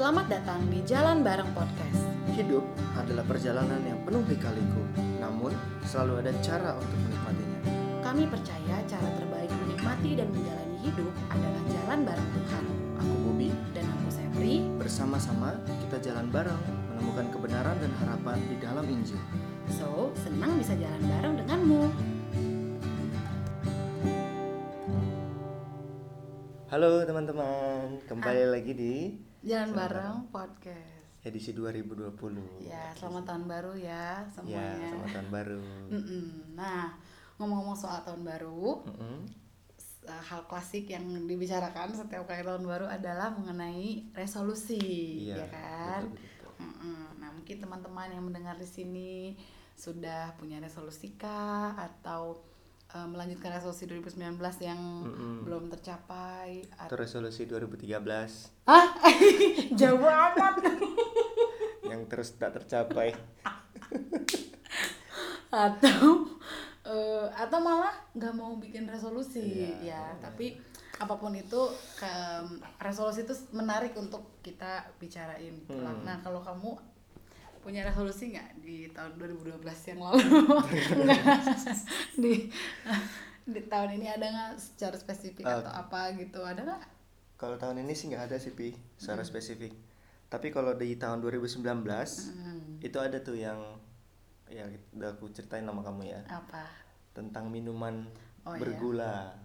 [0.00, 2.08] Selamat datang di Jalan Bareng Podcast.
[2.32, 2.64] Hidup
[2.96, 4.80] adalah perjalanan yang penuh lika-liku,
[5.20, 5.52] namun
[5.84, 7.60] selalu ada cara untuk menikmatinya.
[8.00, 12.64] Kami percaya cara terbaik menikmati dan menjalani hidup adalah jalan bareng Tuhan.
[12.96, 16.62] Aku Bobi, Dan aku Sepri, bersama-sama kita jalan bareng
[16.96, 19.20] menemukan kebenaran dan harapan di dalam Injil.
[19.68, 21.82] so senang bisa jalan bareng denganmu.
[26.72, 28.94] Halo teman-teman, kembali lagi di
[29.40, 31.00] Jalan Bareng Podcast.
[31.20, 32.16] edisi 2020.
[32.64, 34.88] Ya, selamat tahun baru ya Ya, semuanya.
[34.88, 35.60] selamat tahun baru.
[36.54, 36.96] Nah,
[37.36, 44.08] ngomong-ngomong soal tahun baru, uh, hal klasik yang dibicarakan setiap kali tahun baru adalah mengenai
[44.12, 44.80] resolusi,
[45.28, 46.00] Iya, ya kan?
[46.08, 46.52] betul, betul.
[46.56, 47.00] Mm-mm.
[47.16, 49.36] Nah, mungkin teman-teman yang mendengar di sini
[49.72, 52.40] sudah punya resolusi kah atau
[52.92, 55.42] uh, melanjutkan resolusi 2019 yang Mm-mm.
[55.42, 57.96] belum tercapai Itu resolusi 2013
[58.64, 58.86] Ah,
[59.80, 60.54] jauh amat.
[61.84, 63.10] yang terus tak tercapai.
[65.50, 66.22] atau
[66.84, 70.54] eh, atau malah nggak mau bikin resolusi Iya, ya tapi
[70.94, 71.58] apa pun itu
[71.96, 75.56] ke- resolusi itu menarik untuk kita bicarain.
[75.66, 76.04] Hmm.
[76.04, 76.76] nah kalau kamu
[77.60, 80.20] punya resolusi nggak di tahun 2012 yang lalu
[82.16, 82.48] di
[83.42, 85.56] di tahun ini ada nggak secara spesifik Eh.
[85.56, 86.82] atau apa gitu ada nggak
[87.36, 89.26] Kalau tahun ini sih nggak ada sih Pi, secara Hmm.
[89.26, 89.72] spesifik.
[90.28, 93.58] Tapi kalau di tahun 2019 Hmm, itu ada tuh yang
[94.46, 96.66] ya udah aku ceritain nama kamu ya apa
[97.10, 98.02] tentang minuman
[98.40, 98.58] Oh, iya.
[98.58, 99.36] bergula.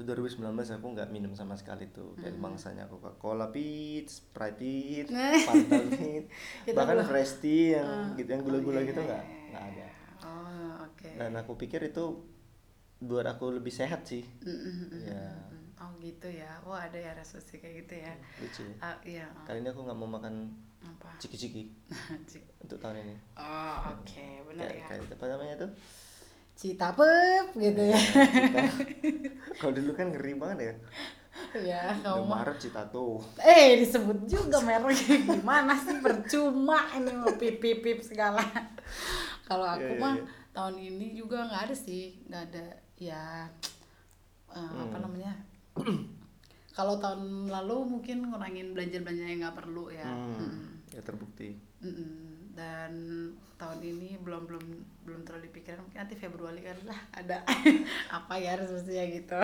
[0.00, 0.40] Itu 2019
[0.72, 2.40] aku nggak minum sama sekali tuh dari Hmm.
[2.42, 5.06] bangsanya Coca-Cola pit, Sprite pit.
[5.48, 6.24] Fanta pit,
[6.64, 8.16] Kita bahkan Fresh tea yang Ah.
[8.16, 9.86] gitu yang Oh, gula-gula iya, gitu iya, nggak iya, nggak ada.
[10.22, 12.04] oh oke Dan aku pikir itu
[12.98, 14.24] buat aku lebih sehat sih.
[14.40, 15.28] Mm, Ya.
[15.76, 16.48] Oh gitu ya.
[16.62, 18.12] Wah ada ya resolusi kayak gitu ya.
[18.36, 18.62] Lucu.
[18.62, 18.74] ya.
[18.78, 19.24] Ah, iya.
[19.26, 19.44] oh.
[19.44, 21.12] Kali ini aku nggak mau makan Apa?
[21.16, 21.68] ciki-ciki
[22.30, 23.16] Ci- untuk tahun ini.
[23.34, 24.86] Oh oke benar Kayak, ya.
[25.00, 25.70] kayak apa namanya tuh?
[26.60, 27.96] Citapep gitu ya.
[27.96, 28.62] Cita.
[29.58, 30.74] Kalau dulu kan ngeri banget ya.
[31.56, 32.28] ya Udah kamu.
[32.28, 33.16] Maret Cita tuh.
[33.40, 38.44] Eh disebut juga mereknya gimana sih percuma ini mau pip pip pip segala.
[39.42, 40.24] Kalau aku Iya, iya, mah iya.
[40.52, 43.48] tahun ini juga nggak ada sih nggak ada ya
[44.46, 44.60] apa
[44.92, 45.00] Hmm.
[45.00, 45.32] namanya.
[46.76, 50.04] Kalau tahun lalu mungkin ngurangin belanja-belanja yang nggak perlu ya.
[50.04, 50.60] Hmm, Mm.
[50.92, 51.56] ya terbukti.
[51.80, 52.29] Mm-mm.
[52.60, 52.92] Dan
[53.56, 54.64] tahun ini belum belum
[55.02, 57.40] belum terlalu dipikirin mungkin nanti Februari kan lah ada
[58.20, 59.40] apa ya resolusinya gitu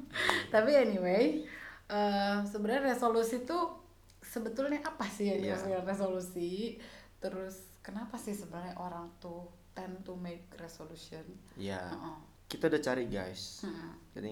[0.54, 1.42] tapi anyway
[1.86, 3.74] eh, sebenarnya resolusi tuh
[4.22, 5.58] sebetulnya apa sih yang Iya.
[5.66, 6.78] dengan resolusi
[7.18, 12.16] terus kenapa sih sebenarnya orang tuh tend to make resolution Ya, Heeh.
[12.46, 13.66] kita udah cari guys.
[13.66, 13.90] Heeh.
[14.14, 14.28] Jadi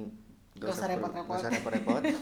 [0.59, 1.27] usah repot-repot.
[1.27, 2.03] nggak usah repot-repot.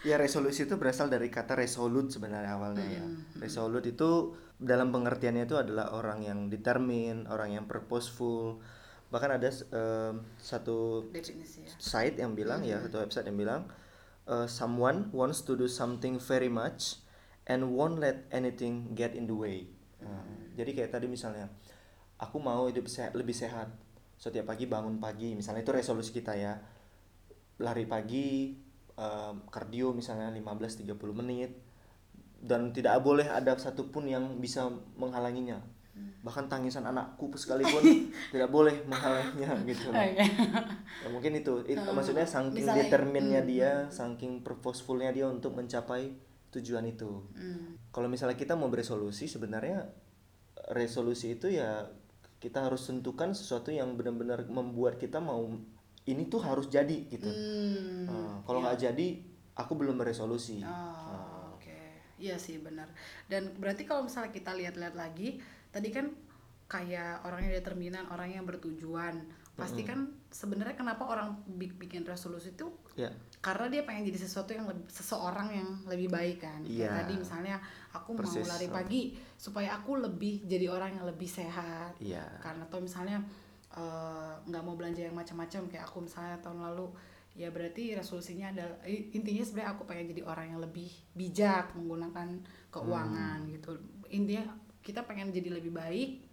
[0.00, 3.04] ya resolusi itu berasal dari kata resolute sebenarnya awalnya ya.
[3.04, 8.60] Hmm, Resolute itu dalam pengertiannya itu adalah orang yang determined, orang yang purposeful.
[9.10, 13.66] Bahkan ada em, satu definisi ya site yang bilang ya, satu website yang bilang
[14.30, 17.02] uh, someone wants to do something very much
[17.50, 19.66] and won't let anything get in the way.
[20.00, 20.22] Nah,
[20.54, 21.50] Jadi kayak tadi misalnya,
[22.16, 23.68] aku mau hidup sehat, lebih sehat.
[24.20, 26.54] Setiap pagi bangun pagi, misalnya itu resolusi kita ya.
[27.60, 28.54] Lari pagi,
[29.00, 31.56] um, kardio misalnya 15-30 menit.
[32.40, 35.60] Dan tidak boleh ada satupun yang bisa menghalanginya.
[36.20, 37.80] Bahkan tangisan anakku sekalipun
[38.32, 39.88] tidak boleh menghalanginya gitu.
[39.92, 40.24] Oh, iya.
[41.04, 45.56] Ya, mungkin itu, itu Hmm, maksudnya saking misalnya, determinnya hmm, dia, saking purposefulnya dia untuk
[45.56, 46.12] mencapai
[46.52, 47.24] tujuan itu.
[47.36, 47.76] Hmm.
[47.92, 49.88] Kalau misalnya kita mau beresolusi, sebenarnya
[50.72, 51.88] resolusi itu ya
[52.40, 55.44] kita harus tentukan sesuatu yang benar-benar membuat kita mau
[56.06, 57.28] ini tuh harus jadi gitu.
[57.28, 58.08] Hmm.
[58.08, 59.08] Nah, kalau nggak jadi,
[59.52, 60.64] aku belum beresolusi.
[60.64, 61.76] Oh, oke.
[62.16, 62.88] Iya sih benar.
[63.26, 66.08] Dan berarti kalau misalnya kita lihat-lihat lagi, tadi kan
[66.66, 69.26] kayak orang yang determinan, orang yang bertujuan.
[69.50, 73.12] Pasti kan sebenarnya kenapa orang bi- bikin resolusi itu Ya,
[73.44, 76.64] karena dia pengen jadi sesuatu yang lebih seseorang yang lebih baik kan.
[76.64, 76.90] Kayak Iya.
[76.96, 77.56] tadi misalnya
[77.92, 78.40] aku Persis.
[78.40, 79.02] mau lari pagi
[79.36, 81.92] supaya aku lebih jadi orang yang lebih sehat.
[82.00, 82.24] iya.
[82.40, 83.20] Karena atau misalnya
[83.72, 86.90] eh, nggak mau belanja yang macam-macam kayak aku misalnya tahun lalu
[87.32, 92.28] ya berarti resolusinya adalah intinya sebenarnya aku pengen jadi orang yang lebih bijak menggunakan
[92.68, 93.50] keuangan Hmm.
[93.50, 93.70] gitu.
[94.10, 94.44] Intinya
[94.80, 96.26] kita pengen jadi lebih baik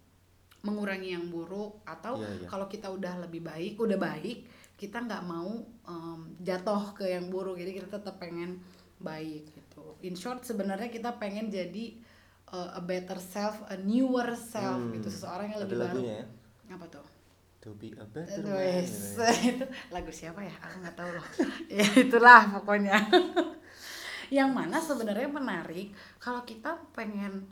[0.58, 2.48] mengurangi yang buruk atau Iya, iya.
[2.50, 4.42] kalau kita udah lebih baik udah baik
[4.74, 7.54] kita nggak mau em, jatuh ke yang buruk.
[7.54, 8.58] Jadi kita tetap pengen
[8.98, 9.94] baik gitu.
[10.02, 11.94] In short sebenarnya kita pengen jadi
[12.50, 15.94] uh, a better self a newer self Hmm, gitu seseorang yang ada lebih baru.
[15.94, 16.26] lagunya ya.
[16.68, 17.06] apa tuh
[17.68, 18.80] To be a better Aduh, man.
[18.80, 19.28] ya.
[19.52, 21.26] itu lagu siapa ya aku nggak tahu loh
[21.76, 22.96] ya itulah pokoknya
[24.30, 27.44] yang mana sebenarnya menarik kalau kita pengen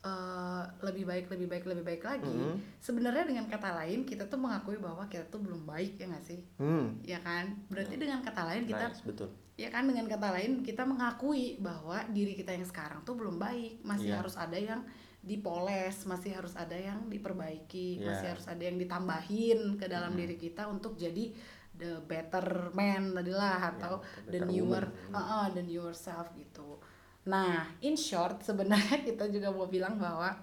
[0.00, 2.78] eh, lebih baik lebih baik lebih baik lagi Mhm.
[2.78, 6.40] sebenarnya dengan kata lain kita tuh mengakui bahwa kita tuh belum baik ya nggak sih
[6.54, 6.94] Hmm.
[7.02, 9.26] ya kan berarti dengan kata lain kita Nice, betul.
[9.54, 13.82] ya kan dengan kata lain kita mengakui bahwa diri kita yang sekarang tuh belum baik
[13.82, 14.22] masih Iya.
[14.22, 14.86] harus ada yang
[15.24, 18.06] dipoles masih harus ada yang diperbaiki Iya.
[18.06, 21.32] masih harus ada yang ditambahin ke dalam diri kita untuk jadi
[21.74, 25.12] the better man tadilah atau the the better newer woman.
[25.12, 26.76] uh-uh, the newer self gitu
[27.24, 30.36] nah in short sebenarnya kita juga mau bilang bahwa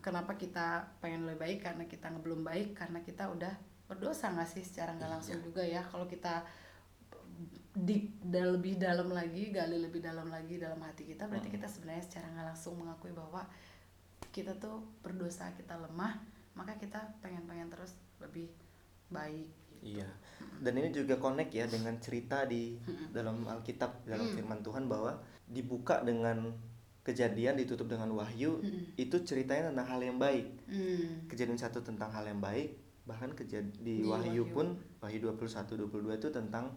[0.00, 0.66] kenapa kita
[0.98, 3.52] pengen lebih baik karena kita belum baik karena kita udah
[3.84, 5.44] berdosa nggak sih secara nggak langsung Iya.
[5.44, 6.40] juga ya kalau kita
[7.74, 11.56] di da- lebih dalam lagi gali lebih dalam lagi dalam hati kita berarti Hmm.
[11.58, 13.42] kita sebenarnya secara nggak langsung mengakui bahwa
[14.34, 16.18] kita tuh berdosa kita lemah
[16.58, 18.50] maka kita pengen-pengen terus lebih
[19.10, 19.98] baik gitu.
[19.98, 20.10] Iya.
[20.62, 22.78] Dan ini juga connect ya dengan cerita di
[23.10, 26.54] dalam Alkitab dalam firman Tuhan bahwa dibuka dengan
[27.04, 28.64] kejadian ditutup dengan wahyu
[28.96, 30.46] itu ceritanya tentang hal yang baik.
[30.66, 31.28] Hmm.
[31.28, 33.44] Kejadian satu tentang hal yang baik, bahkan di,
[33.84, 34.54] Di wahyu, Wahyu.
[34.56, 34.66] pun
[35.04, 36.72] wahyu 21 22 itu tentang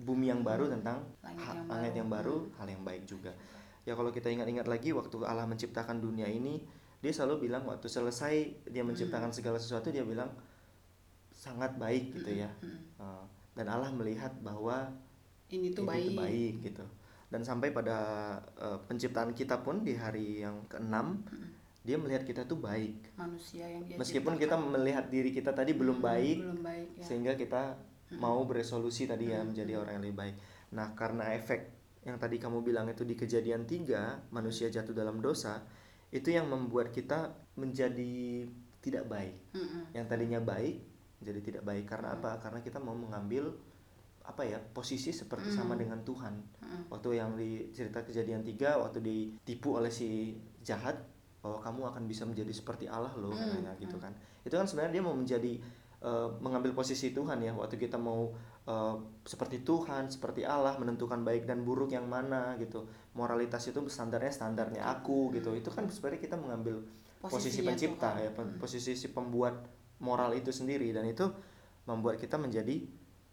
[0.00, 1.92] bumi yang baru tentang Langit yang baru.
[1.98, 3.32] yang baru, hal yang baik juga.
[3.88, 6.60] Ya kalau kita ingat-ingat lagi waktu Allah menciptakan dunia ini,
[7.00, 10.28] dia selalu bilang waktu selesai dia menciptakan segala sesuatu dia bilang
[11.32, 12.50] sangat baik gitu ya.
[13.00, 13.24] Uh,
[13.56, 14.92] dan Allah melihat bahwa
[15.48, 16.84] ini tuh itu baik, baik gitu.
[17.30, 17.98] Dan sampai pada
[18.58, 21.22] uh, penciptaan kita pun di hari yang keenam
[21.80, 23.16] dia melihat kita tuh baik.
[23.16, 24.60] manusia yang dia Meskipun ciptakan.
[24.60, 27.62] kita melihat diri kita tadi belum Hmm, baik, belum baik ya sehingga kita
[28.20, 30.36] mau beresolusi tadi ya menjadi orang yang lebih baik.
[30.76, 35.60] Nah, karena efek yang tadi kamu bilang itu di kejadian tiga manusia jatuh dalam dosa,
[36.08, 38.48] itu yang membuat kita menjadi
[38.80, 39.36] tidak baik.
[39.52, 39.92] Mm-mm.
[39.92, 40.80] Yang tadinya baik
[41.20, 42.40] jadi tidak baik karena apa?
[42.40, 43.52] Karena kita mau mengambil
[44.24, 46.34] apa ya posisi seperti sama dengan Tuhan.
[46.88, 50.96] Waktu yang di cerita kejadian tiga waktu ditipu oleh si jahat
[51.40, 54.12] bahwa kamu akan bisa menjadi seperti Allah loh katanya gitu kan.
[54.44, 55.60] Itu kan sebenarnya dia mau menjadi
[56.00, 58.32] eh, mengambil posisi Tuhan ya waktu kita mau
[58.64, 62.84] eh, seperti Tuhan, seperti Allah menentukan baik dan buruk yang mana gitu.
[63.12, 65.52] Moralitas itu standarnya standarnya aku gitu.
[65.52, 66.80] Itu kan sebenarnya kita mengambil
[67.18, 68.22] posisi Posisinya pencipta Tuhan.
[68.22, 69.54] ya, pe- posisi si pembuat
[70.00, 71.28] moral itu sendiri dan itu
[71.84, 72.80] membuat kita menjadi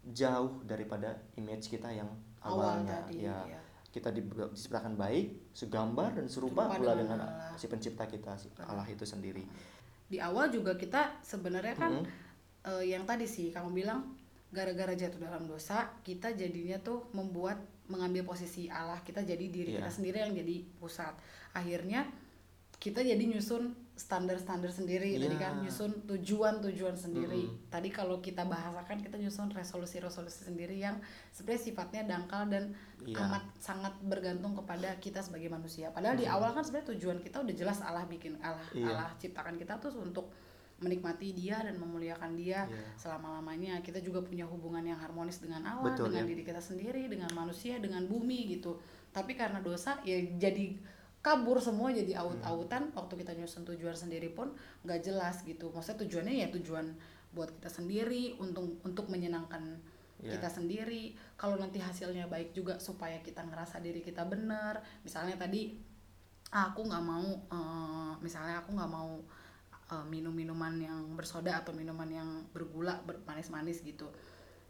[0.04, 3.60] jauh daripada image kita yang Awal awalnya tadi, ya ya.
[3.88, 7.56] kita di- diciptakan baik segambar dan serupa pula dengan dengan Allah.
[7.56, 9.42] si pencipta kita si Allah itu sendiri
[10.04, 12.27] di awal juga kita sebenarnya kan Mm-mm.
[12.68, 14.04] Eh, yang tadi sih kamu bilang
[14.48, 17.56] gara-gara jatuh dalam dosa kita jadinya tuh membuat
[17.88, 19.84] mengambil posisi Allah kita jadi diri Iya.
[19.84, 21.12] kita sendiri yang jadi pusat
[21.52, 22.04] akhirnya
[22.78, 25.42] kita jadi nyusun standar-standar sendiri tadi Iya.
[25.42, 30.96] kan nyusun tujuan-tujuan sendiri tadi kalau kita bahasakan kita nyusun resolusi-resolusi sendiri yang
[31.28, 32.72] sebenarnya sifatnya dangkal dan
[33.04, 33.18] Iya.
[33.18, 37.52] amat sangat bergantung kepada kita sebagai manusia padahal di awal kan sebenarnya tujuan kita udah
[37.52, 38.86] jelas Allah bikin Allah Iya.
[38.88, 40.30] Allah ciptakan kita tuh untuk
[40.78, 42.82] menikmati dia dan memuliakan dia Iya.
[42.94, 46.30] selama lamanya kita juga punya hubungan yang harmonis dengan Allah Betul, dengan ya.
[46.30, 48.78] diri kita sendiri dengan manusia dengan bumi gitu
[49.10, 50.78] tapi karena dosa ya jadi
[51.18, 52.22] kabur semua jadi Hmm.
[52.30, 54.54] aut-autan waktu kita nyusun tujuan sendiri pun
[54.86, 56.86] nggak jelas gitu maksudnya tujuannya ya tujuan
[57.28, 59.82] buat kita sendiri untuk untuk menyenangkan
[60.18, 60.34] Iya.
[60.34, 65.74] kita sendiri kalau nanti hasilnya baik juga supaya kita ngerasa diri kita benar misalnya tadi
[66.48, 69.18] "Ah, aku nggak mau eh, misalnya aku nggak mau
[69.88, 74.06] eh, minum minuman yang bersoda atau minuman yang bergula bermanis-manis gitu.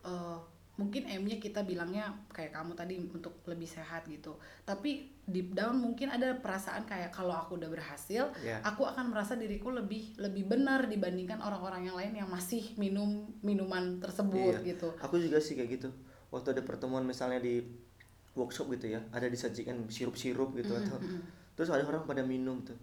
[0.03, 0.39] Eh,
[0.79, 4.39] mungkin M-nya kita bilangnya kayak kamu tadi untuk lebih sehat gitu.
[4.63, 8.63] Tapi deep down mungkin ada perasaan kayak kalau aku udah berhasil Ya.
[8.63, 13.99] aku akan merasa diriku lebih lebih benar dibandingkan orang-orang yang lain yang masih minum minuman
[13.99, 14.79] tersebut Iya.
[14.79, 14.95] gitu.
[15.03, 15.89] Aku juga sih kayak gitu.
[16.31, 17.59] Waktu ada pertemuan misalnya di
[18.39, 20.99] workshop gitu ya ada disajikan sirup-sirup gitu Mm, atau
[21.59, 22.79] terus ada orang pada minum tuh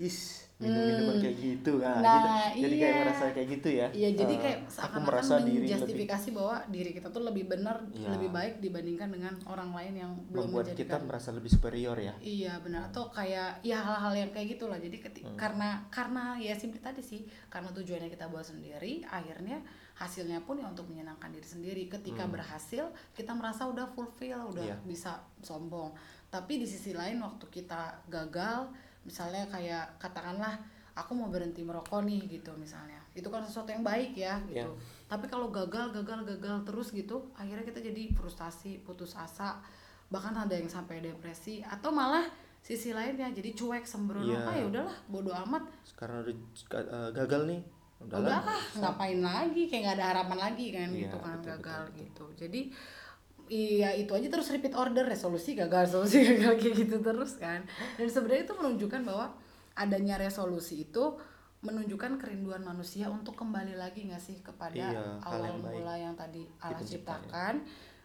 [0.00, 2.04] is minum minuman kayak gitu nah, Hmm.
[2.04, 2.20] Nah,
[2.52, 2.60] gitu.
[2.60, 3.00] jadi kayak iya.
[3.00, 6.56] merasa kayak gitu ya Iya, jadi Eh, kayak aku seakan-akan merasa diri lebih menjustifikasi bahwa
[6.66, 8.08] diri kita tuh lebih benar, Iya.
[8.10, 11.00] lebih baik dibandingkan dengan orang lain yang belum membuat kita menjadikan.
[11.06, 14.76] merasa lebih superior ya Iya benar atau kayak ya hal-hal yang kayak gitulah.
[14.76, 15.32] Jadi keti- Hmm.
[15.34, 19.64] karena karena ya simply tadi sih karena tujuannya kita buat sendiri, akhirnya
[19.94, 21.82] hasilnya pun ya untuk menyenangkan diri sendiri.
[21.86, 24.76] Ketika berhasil, kita merasa udah fulfill, udah Hmm.
[24.76, 24.76] Iya.
[24.82, 25.96] bisa sombong.
[26.26, 28.68] Tapi di sisi lain waktu kita gagal,
[29.02, 30.56] misalnya kayak katakanlah
[30.92, 33.00] aku mau berhenti merokok nih gitu misalnya.
[33.16, 34.60] Itu kan sesuatu yang baik ya gitu.
[34.60, 34.68] Iya.
[35.08, 39.58] Tapi kalau gagal, gagal, gagal terus gitu, akhirnya kita jadi frustasi, putus asa,
[40.10, 42.26] bahkan ada yang sampai depresi atau malah
[42.60, 44.44] sisi lainnya jadi cuek sembrono Iya.
[44.44, 45.64] ah ya udahlah bodoh amat
[45.96, 46.36] karena udah
[46.76, 47.60] eh, gagal nih
[48.04, 51.82] udahlah udahlah ngapain lagi kayak nggak ada harapan lagi kan Iya, gitu kan betul, gagal
[51.88, 52.60] betul, gitu jadi
[53.50, 57.66] iya itu aja terus repeat order resolusi gagal resolusi gagal kayak gitu terus kan.
[57.98, 59.34] Dan sebenarnya itu menunjukkan bahwa
[59.74, 61.18] adanya resolusi itu
[61.60, 66.14] menunjukkan kerinduan manusia untuk kembali lagi nggak sih kepada Iya, awal yang baik mula yang
[66.16, 67.54] tadi Allah ciptakan.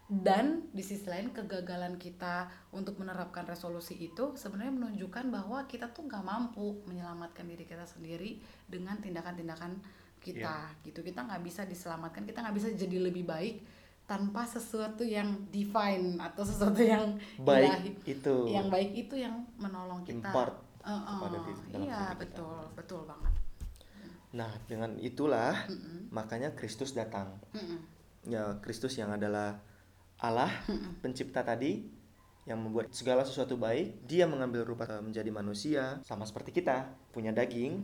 [0.06, 6.06] Dan di sisi lain kegagalan kita untuk menerapkan resolusi itu sebenarnya menunjukkan bahwa kita tuh
[6.06, 8.38] nggak mampu menyelamatkan diri kita sendiri
[8.70, 9.82] dengan tindakan-tindakan
[10.22, 10.86] kita Iya.
[10.86, 11.02] gitu.
[11.02, 13.66] Kita nggak bisa diselamatkan kita nggak bisa jadi lebih baik
[14.06, 17.92] tanpa sesuatu yang divine atau sesuatu yang baik ilahi.
[18.08, 20.30] itu yang baik itu yang menolong kita
[20.86, 22.20] Eh, eh, kepada diri- iya kita.
[22.22, 23.34] betul betul banget
[24.32, 26.12] nah dengan itulah Mm-mm.
[26.12, 27.80] makanya Kristus datang Mm-mm.
[28.26, 29.58] ya Kristus yang adalah
[30.16, 30.54] Allah
[31.02, 31.90] pencipta tadi
[32.46, 37.82] yang membuat segala sesuatu baik dia mengambil rupa menjadi manusia sama seperti kita punya daging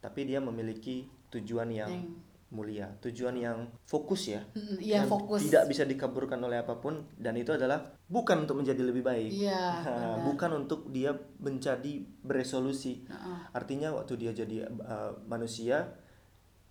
[0.00, 2.86] tapi dia memiliki tujuan yang Yang- mulia.
[3.02, 4.40] Tujuan yang fokus ya.
[4.54, 5.50] Mm-mm, iya yang fokus.
[5.50, 7.04] tidak bisa dikaburkan oleh apa pun.
[7.18, 9.30] Dan itu adalah bukan untuk menjadi lebih baik.
[9.34, 13.04] Iya Nah, bukan untuk dia menjadi beresolusi.
[13.10, 13.38] Heeh.
[13.50, 15.98] artinya waktu dia jadi uh, manusia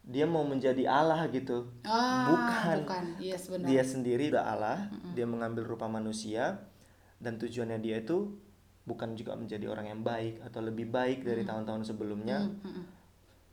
[0.04, 1.72] dia mau menjadi Allah gitu.
[1.88, 2.78] Ah bukan.
[2.84, 3.04] bukan.
[3.24, 3.68] Yes benar.
[3.68, 4.80] Dia sendiri udah Allah.
[5.16, 6.60] Dia mengambil rupa manusia.
[7.24, 8.36] Dan tujuannya dia itu
[8.84, 12.44] bukan juga menjadi orang yang baik atau lebih baik dari tahun-tahun sebelumnya.
[12.44, 12.84] Mm, mm, mm.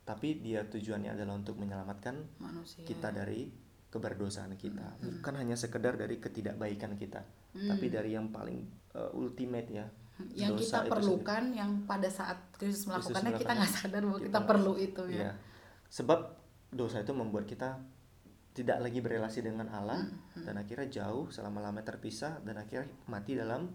[0.01, 2.83] Tapi dia tujuannya adalah untuk menyelamatkan manusia.
[2.83, 3.47] kita dari
[3.91, 4.97] keberdosaan kita.
[5.03, 8.63] Bukan hanya sekedar dari ketidakbaikan kita tapi dari yang paling
[8.95, 9.85] uh, ultimate ya
[10.37, 14.29] yang dosa kita itu perlukan yang pada saat Kristus melakukannya kita nggak sadar bahwa kita,
[14.29, 15.17] Kita- perlu itu ya.
[15.17, 15.31] Iya.
[15.89, 16.19] Sebab
[16.71, 17.81] dosa itu membuat kita
[18.51, 23.71] tidak lagi berrelasi dengan Allah Hmm, dan akhirnya jauh selama-lamanya terpisah dan akhirnya mati dalam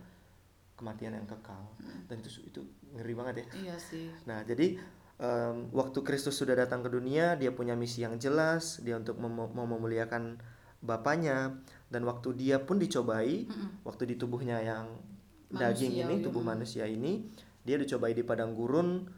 [0.77, 1.67] kematian yang kekal.
[1.83, 2.05] Hmm.
[2.07, 2.61] Dan itu itu
[2.95, 3.47] ngeri banget ya.
[3.67, 4.09] iya sih.
[4.29, 4.77] Nah, jadi
[5.21, 9.53] em, waktu Kristus sudah datang ke dunia, dia punya misi yang jelas, dia untuk mem-
[9.53, 10.39] mau memuliakan
[10.77, 11.57] Bapaknya
[11.89, 13.83] dan waktu dia pun dicobai, Mm-mm.
[13.83, 14.87] waktu di tubuhnya yang
[15.49, 16.25] Manusia, daging ini, iya.
[16.27, 17.27] tubuh manusia ini,
[17.65, 19.09] dia dicobai di padang gurun,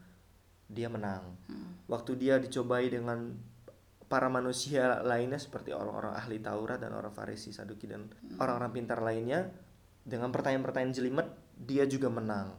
[0.71, 1.35] dia menang.
[1.51, 1.89] Mm.
[1.91, 3.37] Waktu dia dicobai dengan
[4.09, 8.09] para manusia lainnya seperti orang-orang ahli Taurat dan orang Farisi, Saduki dan
[8.41, 9.53] orang-orang pintar lainnya
[10.01, 11.29] dengan pertanyaan-pertanyaan jelimet,
[11.61, 12.57] dia juga menang.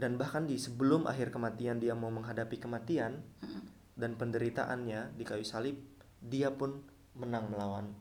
[0.00, 3.20] Dan bahkan di sebelum akhir kematian dia mau menghadapi kematian
[3.92, 5.76] dan penderitaannya di kayu salib,
[6.24, 6.80] dia pun
[7.12, 7.92] menang melawan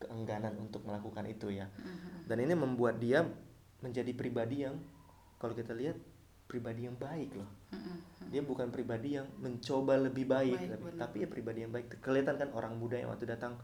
[0.00, 1.68] keengganan untuk melakukan itu ya.
[2.24, 3.28] Dan ini membuat dia
[3.84, 4.80] menjadi pribadi yang
[5.36, 6.00] kalau kita lihat
[6.48, 7.50] pribadi yang baik loh.
[8.32, 12.00] Dia bukan pribadi yang mencoba lebih baik, Baik, tapi, tapi ya pribadi yang baik.
[12.00, 13.60] Kelihatan kan orang muda yang waktu datang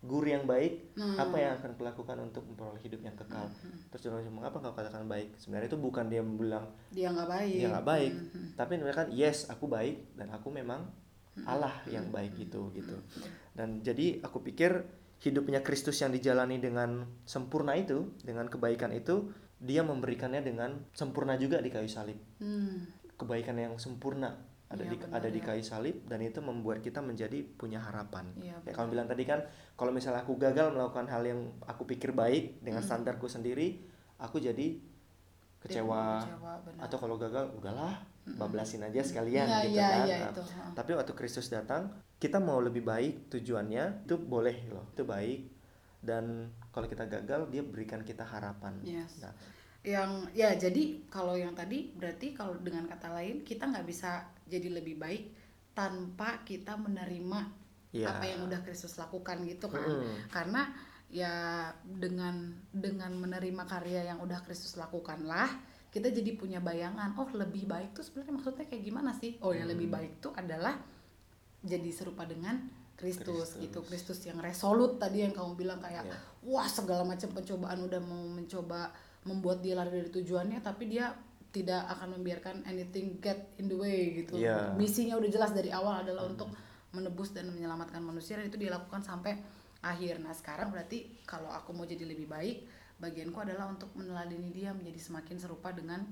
[0.00, 1.16] guru yang baik, Hmm.
[1.20, 3.52] apa yang akan kulakukan untuk memperoleh hidup yang kekal.
[3.92, 5.36] Terus dia ngomong apa kau katakan baik?
[5.36, 8.48] Sebenarnya itu bukan dia bilang dia nggak baik dia nggak baik, Mhm.
[8.56, 10.88] tapi mereka kan yes aku baik dan aku memang
[11.44, 12.96] Allah yang baik itu gitu.
[13.52, 14.88] Dan jadi aku pikir
[15.20, 19.28] hidupnya Kristus yang dijalani dengan sempurna itu, dengan kebaikan itu,
[19.60, 22.16] dia memberikannya dengan sempurna juga di kayu salib.
[22.40, 22.88] Hmm.
[23.20, 24.32] Kebaikan yang sempurna
[24.70, 25.46] ada Iya, di benar ada di ya.
[25.50, 28.30] kayu salib dan itu membuat kita menjadi punya harapan.
[28.38, 29.42] Iya, ya kamu bilang tadi kan
[29.74, 33.82] kalau misalnya aku gagal melakukan hal yang aku pikir baik dengan standarku sendiri,
[34.22, 34.78] aku jadi
[35.60, 37.98] kecewa kecewa, atau kalau gagal udahlah
[38.38, 40.06] bablasin aja sekalian Iya, gitu iya, kan.
[40.06, 40.42] Nah, itu.
[40.78, 41.90] Tapi waktu Kristus datang,
[42.22, 45.40] kita mau lebih baik tujuannya itu boleh loh, itu baik.
[46.00, 48.78] Dan kalau kita gagal, dia berikan kita harapan.
[48.86, 49.20] Yes.
[49.20, 49.34] Nah,
[49.80, 54.68] yang ya jadi kalau yang tadi berarti kalau dengan kata lain kita nggak bisa jadi
[54.68, 55.24] lebih baik
[55.72, 58.06] tanpa kita menerima Iya.
[58.06, 60.30] apa yang udah Kristus lakukan gitu kan Mm-mm.
[60.30, 60.62] karena
[61.10, 65.50] ya dengan dengan menerima karya yang udah Kristus lakukan lah
[65.90, 69.66] kita jadi punya bayangan oh lebih baik tuh sebenarnya maksudnya kayak gimana sih oh yang
[69.66, 70.78] lebih baik tuh adalah
[71.66, 72.62] jadi serupa dengan
[72.94, 76.14] Kristus gitu Kristus yang resolut tadi yang kamu bilang kayak Iya.
[76.46, 78.94] wah segala macam pencobaan udah mau mencoba
[79.26, 81.10] membuat dia lari dari tujuannya tapi dia
[81.50, 84.38] tidak akan membiarkan anything get in the way gitu.
[84.38, 84.74] Iya.
[84.78, 86.50] misinya udah jelas dari awal adalah untuk
[86.94, 89.38] menebus dan menyelamatkan manusia dan itu dilakukan sampai
[89.82, 90.18] akhir.
[90.22, 92.66] Nah sekarang berarti kalau aku mau jadi lebih baik
[93.00, 96.04] bagianku adalah untuk meneladani dia menjadi semakin serupa dengan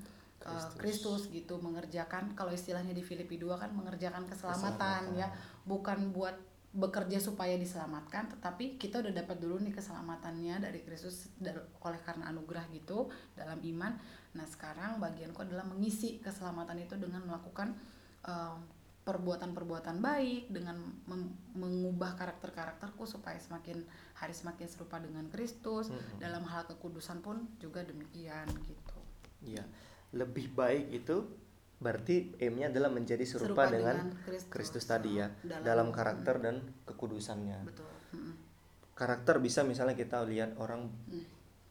[0.43, 1.29] uh, Kristus.
[1.29, 5.29] Gitu mengerjakan kalau istilahnya di Filipi 2 kan mengerjakan keselamatan, ya.
[5.63, 6.35] Bukan buat
[6.69, 11.33] bekerja supaya diselamatkan tetapi kita udah dapat dulu nih keselamatannya dari Kristus
[11.81, 13.97] oleh karena anugerah gitu dalam iman
[14.31, 17.73] nah sekarang bagianku adalah mengisi keselamatan itu dengan melakukan
[18.23, 18.57] uh,
[18.99, 20.77] perbuatan-perbuatan baik dengan
[21.55, 23.81] mengubah karakter-karakterku supaya semakin
[24.13, 26.21] hari semakin serupa dengan Kristus Mm-mm.
[26.21, 28.97] dalam hal kekudusan pun juga demikian gitu
[29.39, 29.63] Iya.
[30.13, 31.25] Lebih baik itu
[31.79, 34.51] berarti aimnya adalah menjadi serupa, Serupa dengan, dengan Kristus.
[34.51, 36.55] Kristus tadi ya, Dalam- dalam, karakter dan
[36.85, 37.59] kekudusannya.
[37.65, 38.35] betul Mm-mm.
[38.93, 40.91] Karakter bisa misalnya kita lihat orang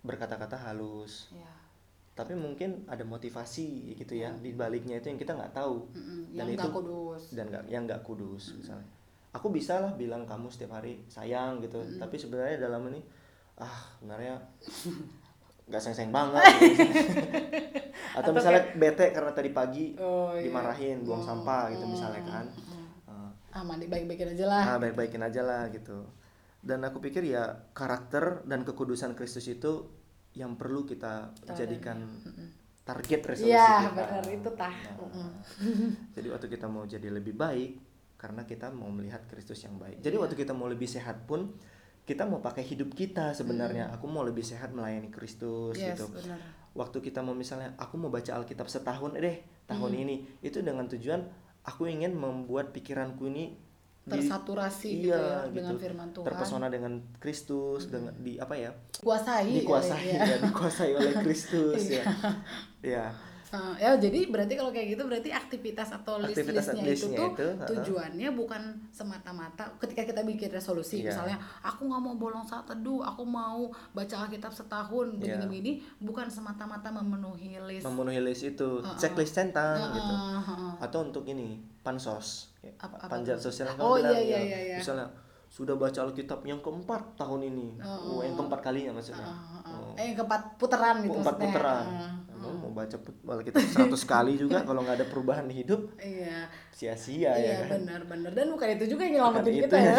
[0.00, 1.44] berkata-kata halus ya
[2.18, 5.86] tapi mungkin ada motivasi gitu ya di baliknya itu yang kita nggak tahu.
[5.94, 7.22] Mm-mm, dan yang itu kudus.
[7.30, 8.90] dan nggak yang nggak kudus misalnya.
[9.30, 12.98] Aku bisa lah bilang kamu setiap hari sayang gitu tapi sebenarnya dalam ini
[13.54, 14.34] ah sebenarnya
[15.70, 16.42] nggak sayang-sayang banget.
[16.58, 16.82] Gitu.
[18.18, 20.50] atau misalnya bete karena tadi pagi Oh, iya.
[20.50, 22.46] dimarahin buang sampah gitu misalnya kan.
[23.06, 24.62] Eh, ah mandi baik-baikin aja lah.
[24.74, 26.02] Ah baik-baikin aja lah gitu.
[26.58, 29.86] Dan aku pikir ya karakter dan kekudusan Kristus itu
[30.38, 31.98] yang perlu kita jadikan
[32.80, 33.92] target resolusi Iya kita.
[33.92, 34.72] benar itu tah.
[34.72, 34.96] Nah,
[35.60, 35.90] Mm-mm.
[36.14, 37.70] jadi waktu kita mau jadi lebih baik
[38.16, 39.98] karena kita mau melihat Kristus yang baik.
[39.98, 41.52] Jadi waktu kita mau lebih sehat pun
[42.02, 43.92] kita mau pakai hidup kita sebenarnya.
[43.92, 46.08] Aku mau lebih sehat melayani Kristus Yes gitu.
[46.08, 46.40] benar.
[46.72, 50.02] waktu kita mau misalnya aku mau baca Alkitab setahun deh tahun Hmm.
[50.06, 50.16] ini.
[50.40, 51.26] Itu dengan tujuan
[51.62, 53.58] aku ingin membuat pikiranku ini
[54.08, 55.82] di- Tersaturasi gitu iya, ya dengan gitu.
[55.84, 56.26] firman Tuhan.
[56.26, 59.60] terpesona dengan Kristus dengan di apa ya Kuasai.
[59.60, 60.20] dikuasai ya.
[60.24, 62.04] ya dikuasai oleh Kristus ya
[62.80, 63.04] ya
[63.48, 67.30] Uh, ya jadi berarti kalau kayak gitu berarti aktivitas atau Aktivitas list-listnya itu listnya tuh
[67.32, 68.62] itu, tujuannya bukan
[68.92, 71.16] semata-mata ketika kita bikin resolusi Iya.
[71.16, 75.40] misalnya aku nggak mau bolong saat teduh aku mau baca Alkitab setahun Iya.
[75.40, 79.00] begini-begini bukan semata-mata memenuhi list memenuhi list itu Uh-uh.
[79.00, 80.72] checklist centang Uh-uh, gitu uh-uh.
[80.84, 84.40] atau untuk ini pansos ya, Apa- panjat sosial Oh, kamu bilang, iya, ya.
[84.44, 84.76] iya, iya.
[84.76, 85.08] misalnya
[85.48, 89.72] sudah baca Alkitab yang keempat tahun ini oh, yang keempat kalinya maksudnya Uh-uh.
[89.72, 89.96] Oh.
[89.96, 91.48] eh yang keempat putaran gitu empat maksudnya.
[91.48, 91.86] putaran
[92.27, 95.90] Uh, Emang mau baca put- Alkitab 100 kali juga kalau nggak ada perubahan di hidup.
[95.98, 96.46] Iya.
[96.70, 97.82] Sia-sia ya iya kan?
[97.82, 99.96] benar-benar dan bukan itu juga yang nyelamatin kita ya.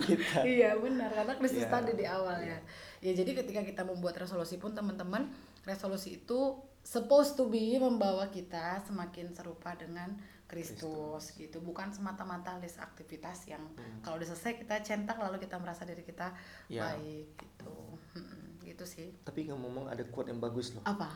[0.00, 0.38] kita.
[0.54, 1.12] iya benar.
[1.12, 1.70] Karena Kristus Iya.
[1.70, 2.58] tadi di awal ya.
[2.98, 5.28] Ya jadi ketika kita membuat resolusi pun teman-teman
[5.62, 6.40] resolusi itu
[6.80, 11.58] supposed to be membawa kita semakin serupa dengan Kristus gitu.
[11.60, 13.62] Bukan semata-mata list aktivitas yang
[14.00, 16.68] kalau udah selesai kita centang lalu kita merasa diri kita Hmm.
[16.68, 16.82] Iya.
[16.86, 17.74] baik gitu.
[18.14, 18.41] Mm-mm,
[18.72, 19.12] gitu sih.
[19.20, 20.82] Tapi ngomong ada quote yang bagus loh.
[20.82, 21.12] Apa?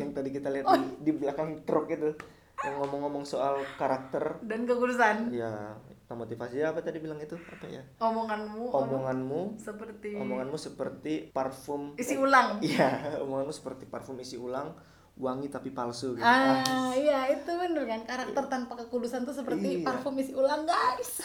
[0.00, 0.74] Yang tadi kita lihat Oh.
[0.74, 2.16] di, di belakang truk itu
[2.64, 4.40] yang ngomong-ngomong soal karakter.
[4.40, 7.36] Dan kekudusan ya motivasi apa tadi bilang itu?
[7.36, 7.82] Apa ya?
[8.00, 9.40] Omonganmu omonganmu.
[9.60, 11.92] Seperti omonganmu seperti parfum.
[12.00, 12.58] Isi ulang.
[12.64, 14.72] Iya omonganmu seperti parfum isi ulang
[15.16, 16.24] wangi tapi palsu gitu.
[16.24, 18.04] Ah, iya itu bener kan?
[18.04, 19.84] Karakter tanpa kekudusan tuh seperti Iya.
[19.84, 21.20] parfum isi ulang guys.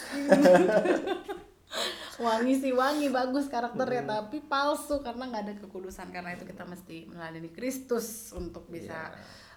[2.22, 6.08] wangi sih wangi bagus karakternya tapi palsu karena nggak ada kekudusan.
[6.08, 9.10] Karena itu kita mesti melalui Kristus untuk bisa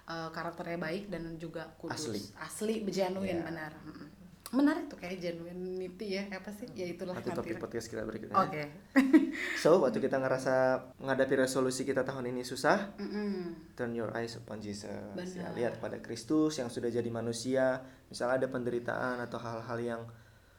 [0.04, 2.10] eh, karakternya baik dan juga kudus.
[2.10, 2.20] Asli.
[2.38, 3.46] asli genuine Iya.
[3.46, 3.72] benar.
[4.46, 6.70] Menarik tuh kayak genuinity ya apa sih?
[6.70, 8.38] Ya itulah nanti topik podcast kita berikutnya.
[8.38, 8.62] Oke.
[9.60, 13.74] So waktu kita ngerasa menghadapi resolusi kita tahun ini susah Mm-mm.
[13.74, 14.86] turn your eyes upon Jesus.
[15.12, 15.50] Benar.
[15.50, 17.82] ya, lihat pada Kristus yang sudah jadi manusia.
[18.06, 20.02] Misalnya ada penderitaan atau hal-hal yang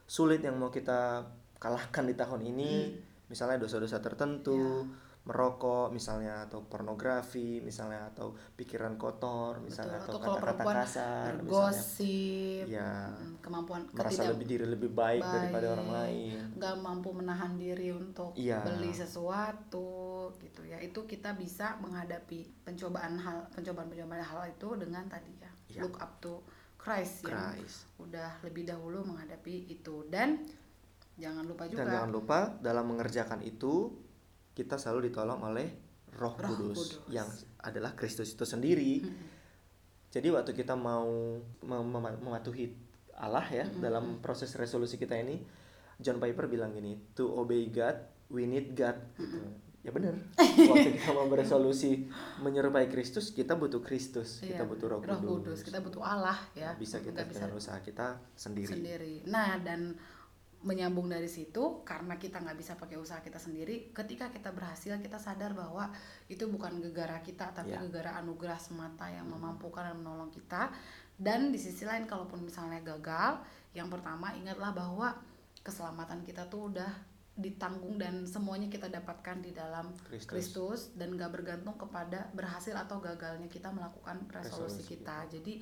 [0.03, 1.23] sulit yang mau kita
[1.57, 2.97] kalahkan di tahun ini Hmm.
[3.27, 5.05] misalnya dosa-dosa tertentu Ya.
[5.27, 10.07] merokok misalnya atau pornografi misalnya atau pikiran kotor misalnya Betul.
[10.07, 15.51] atau kata-kata perempuan kasar bergosip ya mm, kemampuan merasa ketidak- lebih diri lebih baik, daripada
[15.61, 18.63] baik, orang lain nggak mampu menahan diri untuk Iya.
[18.63, 19.87] beli sesuatu
[20.37, 25.51] gitu ya itu kita bisa menghadapi pencobaan hal pencobaan pencobaan hal itu dengan tadi ya
[25.67, 25.81] Iya.
[25.83, 26.39] look up to
[26.77, 27.83] Christ, yang Christ.
[27.99, 30.39] udah lebih dahulu menghadapi itu dan
[31.17, 33.89] jangan lupa juga Dan jangan lupa dalam mengerjakan itu
[34.53, 35.67] kita selalu ditolong oleh
[36.13, 37.09] Roh, Roh Kudus, Kudus.
[37.09, 37.27] yang
[37.59, 39.05] adalah Kristus itu sendiri.
[40.07, 41.05] Jadi waktu kita mau
[41.61, 42.73] mem- mem- mematuhi
[43.13, 45.41] Allah ya dalam proses resolusi kita ini,
[45.97, 48.97] John Piper bilang gini, to obey God, we need God.
[49.13, 49.37] Gitu.
[49.81, 50.15] Ya benar.
[50.71, 55.29] waktu kita mau beresolusi menyerupai Kristus, kita butuh Kristus, kita Iya, butuh Roh, Roh Kudus.
[55.43, 58.73] Kudus kita butuh Allah ya Bisa kita dengan usaha kita sendiri.
[58.73, 59.13] sendiri.
[59.25, 59.93] Nah, dan
[60.65, 65.21] menyambung dari situ karena kita nggak bisa pakai usaha kita sendiri, ketika kita berhasil kita
[65.21, 65.93] sadar bahwa
[66.25, 67.81] itu bukan gegara kita tapi Ya.
[67.85, 70.73] gegara anugerah semata yang memampukan dan menolong kita.
[71.17, 73.41] Dan di sisi lain kalaupun misalnya gagal,
[73.73, 75.17] yang pertama ingatlah bahwa
[75.61, 76.89] keselamatan kita tuh udah
[77.37, 80.29] ditanggung dan semuanya kita dapatkan di dalam Kristus.
[80.29, 85.17] Kristus dan gak bergantung kepada berhasil atau gagalnya kita melakukan resolusi Resolusi kita.
[85.29, 85.53] Jadi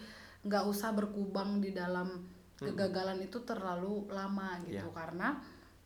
[0.45, 2.21] nggak usah berkubang di dalam
[2.55, 4.95] kegagalan itu terlalu lama gitu Ya.
[4.95, 5.35] karena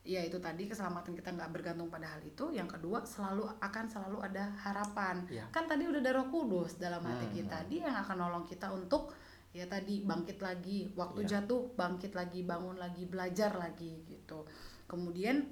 [0.05, 2.49] ya itu tadi keselamatan kita nggak bergantung pada hal itu.
[2.49, 5.21] Yang kedua selalu akan selalu ada harapan.
[5.29, 5.45] Ya.
[5.53, 7.35] Kan tadi udah ada Roh Kudus dalam hati Hmm.
[7.35, 7.57] kita.
[7.69, 9.13] Dia yang akan nolong kita untuk
[9.49, 10.89] ya tadi bangkit lagi.
[10.93, 11.41] Waktu Ya.
[11.41, 14.45] jatuh bangkit lagi, bangun lagi, belajar lagi gitu.
[14.89, 15.45] Kemudian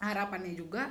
[0.00, 0.90] harapannya juga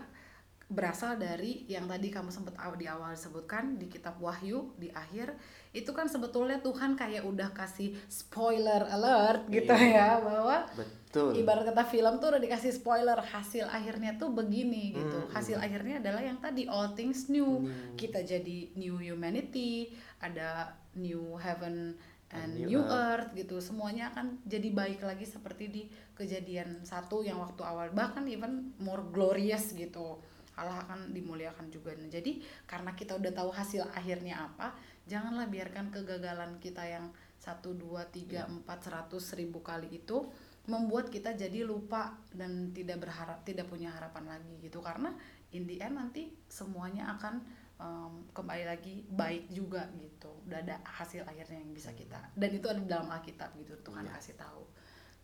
[0.71, 5.36] berasal dari yang tadi kamu sempat di awal sebutkan di kitab Wahyu di akhir
[5.73, 10.21] itu kan sebetulnya Tuhan kayak udah kasih spoiler alert gitu Iya.
[10.21, 11.34] ya bahwa betul.
[11.36, 15.17] ibarat kata film tuh udah dikasih spoiler hasil akhirnya tuh begini gitu.
[15.17, 17.65] Hmm, hasil akhirnya adalah yang tadi all things new.
[17.97, 21.97] Kita jadi new humanity ada new heaven
[22.34, 23.58] and new, new earth gitu.
[23.58, 27.89] Semuanya akan jadi baik lagi seperti di kejadian satu yang waktu awal.
[27.93, 30.21] Bahkan even more glorious gitu
[30.54, 31.94] Allah akan dimuliakan juga.
[31.98, 32.38] Nah, jadi
[32.70, 34.74] karena kita udah tahu hasil akhirnya apa
[35.10, 37.10] janganlah biarkan kegagalan kita yang
[37.42, 40.24] satu dua tiga empat seratus ribu kali itu
[40.63, 44.80] membuat kita jadi lupa dan tidak berharap tidak punya harapan lagi gitu.
[44.80, 45.12] Karena
[45.52, 47.44] in the end nanti semuanya akan
[47.84, 50.32] em, kembali lagi baik juga gitu.
[50.48, 54.16] Udah ada hasil akhirnya yang bisa kita dan itu ada dalam Alkitab gitu Tuhan Iya.
[54.16, 54.63] kasih tahu.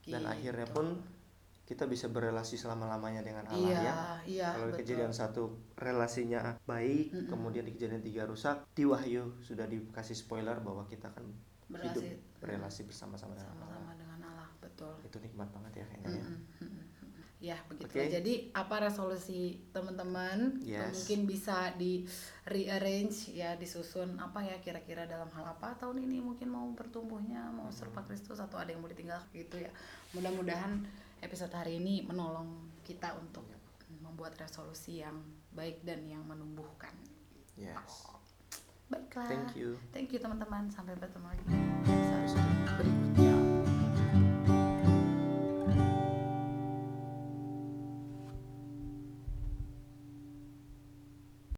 [0.10, 0.34] Dan Gitu.
[0.34, 0.86] akhirnya pun
[1.70, 3.94] kita bisa berelasi selama lamanya dengan Allah iya ya
[4.26, 4.80] iya kalau betul.
[4.82, 5.44] kejadian satu
[5.78, 11.30] relasinya baik kemudian di kejadian tiga rusak di wahyu sudah dikasih spoiler bahwa kita akan
[11.78, 16.26] hidup Berelasi- berelasi bersama-sama dengan Allah dengan Allah betul itu nikmat banget ya kayaknya ya.
[16.26, 16.88] Mm, mm, mm, mm.
[17.40, 17.88] Ya begitu.
[17.88, 18.12] Oke.
[18.12, 20.60] Jadi apa resolusi teman-teman?
[20.60, 20.92] Yes.
[20.92, 22.04] Mungkin bisa di
[22.44, 27.72] rearrange ya, disusun apa ya kira-kira dalam hal apa tahun ini mungkin mau bertumbuhnya, mau
[27.72, 29.72] serupa Kristus atau ada yang boleh tinggal gitu ya.
[30.12, 30.84] Mudah-mudahan
[31.20, 33.46] episode hari ini menolong kita untuk
[34.02, 35.20] membuat resolusi yang
[35.54, 36.94] baik dan yang menumbuhkan.
[37.60, 38.08] yes
[38.90, 39.30] Baiklah.
[39.30, 40.66] thank you Thank you teman-teman.
[40.74, 41.44] Sampai bertemu lagi.
[41.86, 42.99] Episode berikutnya.